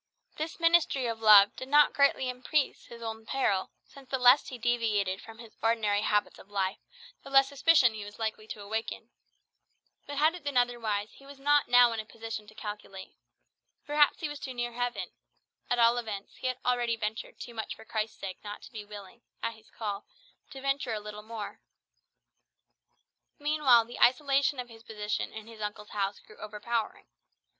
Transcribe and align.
This 0.35 0.59
ministry 0.59 1.05
of 1.05 1.19
love 1.21 1.55
did 1.55 1.67
not 1.67 1.93
greatly 1.93 2.27
increase 2.27 2.85
his 2.87 3.03
own 3.03 3.23
peril, 3.27 3.69
since 3.85 4.09
the 4.09 4.17
less 4.17 4.47
he 4.47 4.57
deviated 4.57 5.21
from 5.21 5.37
his 5.37 5.55
ordinary 5.61 6.01
habits 6.01 6.39
of 6.39 6.49
life 6.49 6.79
the 7.21 7.29
less 7.29 7.49
suspicion 7.49 7.93
he 7.93 8.03
was 8.03 8.17
likely 8.17 8.47
to 8.47 8.61
awaken. 8.63 9.11
But 10.07 10.17
had 10.17 10.33
it 10.33 10.43
been 10.43 10.57
otherwise, 10.57 11.11
he 11.13 11.25
was 11.27 11.37
not 11.39 11.67
now 11.67 11.91
in 11.93 11.99
a 11.99 12.05
position 12.05 12.47
to 12.47 12.55
calculate. 12.55 13.13
Perhaps 13.85 14.21
he 14.21 14.27
was 14.27 14.39
too 14.39 14.55
near 14.55 14.71
heaven; 14.73 15.11
at 15.69 15.77
all 15.77 15.99
events, 15.99 16.37
he 16.37 16.47
had 16.47 16.57
already 16.65 16.95
ventured 16.95 17.39
too 17.39 17.53
much 17.53 17.75
for 17.75 17.85
Christ's 17.85 18.17
sake 18.17 18.39
not 18.43 18.63
to 18.63 18.71
be 18.71 18.83
willing, 18.83 19.21
at 19.43 19.53
his 19.53 19.69
call, 19.69 20.07
to 20.49 20.61
venture 20.61 20.95
a 20.95 20.99
little 20.99 21.21
more. 21.21 21.61
Meanwhile, 23.37 23.85
the 23.85 23.99
isolation 23.99 24.59
of 24.59 24.67
his 24.67 24.81
position 24.81 25.31
in 25.31 25.45
his 25.45 25.61
uncle's 25.61 25.89
house 25.89 26.17
grew 26.19 26.37
overpowering. 26.37 27.05